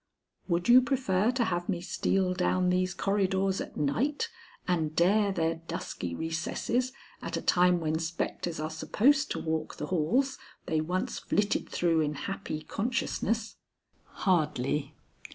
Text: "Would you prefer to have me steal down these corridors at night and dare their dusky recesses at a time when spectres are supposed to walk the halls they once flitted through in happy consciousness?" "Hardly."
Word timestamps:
"Would 0.47 0.67
you 0.67 0.81
prefer 0.81 1.29
to 1.29 1.43
have 1.45 1.69
me 1.69 1.79
steal 1.79 2.33
down 2.33 2.71
these 2.71 2.91
corridors 2.95 3.61
at 3.61 3.77
night 3.77 4.29
and 4.67 4.95
dare 4.95 5.31
their 5.31 5.61
dusky 5.67 6.15
recesses 6.15 6.91
at 7.21 7.37
a 7.37 7.41
time 7.43 7.79
when 7.79 7.99
spectres 7.99 8.59
are 8.59 8.71
supposed 8.71 9.29
to 9.29 9.39
walk 9.39 9.75
the 9.77 9.85
halls 9.93 10.39
they 10.65 10.81
once 10.81 11.19
flitted 11.19 11.69
through 11.69 12.01
in 12.01 12.15
happy 12.15 12.63
consciousness?" 12.63 13.57
"Hardly." 14.05 14.95